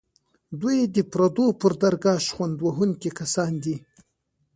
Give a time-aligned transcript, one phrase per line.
[0.61, 3.75] دوی د پردو پر درګاه شخوند وهونکي کسان دي.